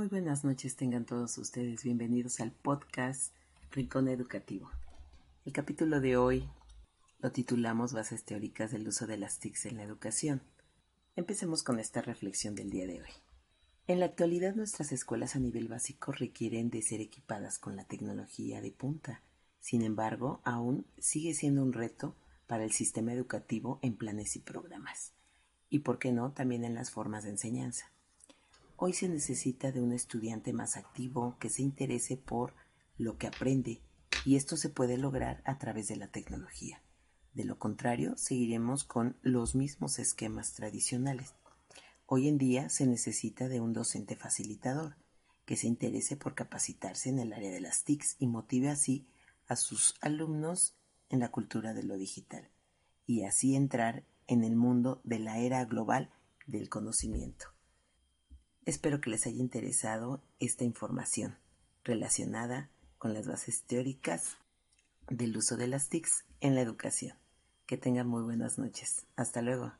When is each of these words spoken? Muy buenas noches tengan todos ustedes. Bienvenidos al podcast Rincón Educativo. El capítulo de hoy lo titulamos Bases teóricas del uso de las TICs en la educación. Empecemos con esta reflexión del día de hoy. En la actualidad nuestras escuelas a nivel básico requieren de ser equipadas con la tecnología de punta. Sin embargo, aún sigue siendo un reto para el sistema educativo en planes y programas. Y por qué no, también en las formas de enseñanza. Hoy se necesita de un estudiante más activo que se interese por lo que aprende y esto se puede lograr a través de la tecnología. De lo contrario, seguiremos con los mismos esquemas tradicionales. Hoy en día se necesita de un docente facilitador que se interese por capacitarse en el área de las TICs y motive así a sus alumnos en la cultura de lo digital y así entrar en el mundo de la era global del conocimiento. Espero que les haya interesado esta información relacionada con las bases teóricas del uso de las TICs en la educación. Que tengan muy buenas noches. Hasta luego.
Muy 0.00 0.08
buenas 0.08 0.44
noches 0.44 0.76
tengan 0.76 1.04
todos 1.04 1.36
ustedes. 1.36 1.84
Bienvenidos 1.84 2.40
al 2.40 2.52
podcast 2.52 3.34
Rincón 3.70 4.08
Educativo. 4.08 4.70
El 5.44 5.52
capítulo 5.52 6.00
de 6.00 6.16
hoy 6.16 6.48
lo 7.18 7.32
titulamos 7.32 7.92
Bases 7.92 8.24
teóricas 8.24 8.70
del 8.70 8.88
uso 8.88 9.06
de 9.06 9.18
las 9.18 9.40
TICs 9.40 9.66
en 9.66 9.76
la 9.76 9.82
educación. 9.82 10.40
Empecemos 11.16 11.62
con 11.62 11.78
esta 11.78 12.00
reflexión 12.00 12.54
del 12.54 12.70
día 12.70 12.86
de 12.86 13.02
hoy. 13.02 13.10
En 13.88 14.00
la 14.00 14.06
actualidad 14.06 14.54
nuestras 14.54 14.90
escuelas 14.90 15.36
a 15.36 15.38
nivel 15.38 15.68
básico 15.68 16.12
requieren 16.12 16.70
de 16.70 16.80
ser 16.80 17.02
equipadas 17.02 17.58
con 17.58 17.76
la 17.76 17.84
tecnología 17.84 18.62
de 18.62 18.70
punta. 18.70 19.20
Sin 19.58 19.82
embargo, 19.82 20.40
aún 20.44 20.86
sigue 20.96 21.34
siendo 21.34 21.62
un 21.62 21.74
reto 21.74 22.16
para 22.46 22.64
el 22.64 22.72
sistema 22.72 23.12
educativo 23.12 23.78
en 23.82 23.98
planes 23.98 24.34
y 24.34 24.38
programas. 24.38 25.12
Y 25.68 25.80
por 25.80 25.98
qué 25.98 26.10
no, 26.10 26.32
también 26.32 26.64
en 26.64 26.74
las 26.74 26.90
formas 26.90 27.24
de 27.24 27.30
enseñanza. 27.32 27.92
Hoy 28.82 28.94
se 28.94 29.10
necesita 29.10 29.72
de 29.72 29.82
un 29.82 29.92
estudiante 29.92 30.54
más 30.54 30.78
activo 30.78 31.36
que 31.38 31.50
se 31.50 31.60
interese 31.60 32.16
por 32.16 32.54
lo 32.96 33.18
que 33.18 33.26
aprende 33.26 33.82
y 34.24 34.36
esto 34.36 34.56
se 34.56 34.70
puede 34.70 34.96
lograr 34.96 35.42
a 35.44 35.58
través 35.58 35.88
de 35.88 35.96
la 35.96 36.06
tecnología. 36.06 36.82
De 37.34 37.44
lo 37.44 37.58
contrario, 37.58 38.16
seguiremos 38.16 38.84
con 38.84 39.18
los 39.20 39.54
mismos 39.54 39.98
esquemas 39.98 40.54
tradicionales. 40.54 41.34
Hoy 42.06 42.26
en 42.26 42.38
día 42.38 42.70
se 42.70 42.86
necesita 42.86 43.48
de 43.48 43.60
un 43.60 43.74
docente 43.74 44.16
facilitador 44.16 44.96
que 45.44 45.56
se 45.56 45.66
interese 45.66 46.16
por 46.16 46.34
capacitarse 46.34 47.10
en 47.10 47.18
el 47.18 47.34
área 47.34 47.50
de 47.50 47.60
las 47.60 47.84
TICs 47.84 48.16
y 48.18 48.28
motive 48.28 48.70
así 48.70 49.06
a 49.46 49.56
sus 49.56 49.94
alumnos 50.00 50.74
en 51.10 51.20
la 51.20 51.30
cultura 51.30 51.74
de 51.74 51.82
lo 51.82 51.98
digital 51.98 52.48
y 53.06 53.24
así 53.24 53.56
entrar 53.56 54.04
en 54.26 54.42
el 54.42 54.56
mundo 54.56 55.02
de 55.04 55.18
la 55.18 55.38
era 55.38 55.66
global 55.66 56.08
del 56.46 56.70
conocimiento. 56.70 57.59
Espero 58.66 59.00
que 59.00 59.10
les 59.10 59.26
haya 59.26 59.38
interesado 59.38 60.22
esta 60.38 60.64
información 60.64 61.36
relacionada 61.82 62.70
con 62.98 63.14
las 63.14 63.26
bases 63.26 63.62
teóricas 63.62 64.36
del 65.08 65.36
uso 65.36 65.56
de 65.56 65.66
las 65.66 65.88
TICs 65.88 66.24
en 66.40 66.54
la 66.54 66.60
educación. 66.60 67.16
Que 67.66 67.78
tengan 67.78 68.06
muy 68.06 68.22
buenas 68.22 68.58
noches. 68.58 69.06
Hasta 69.16 69.42
luego. 69.42 69.72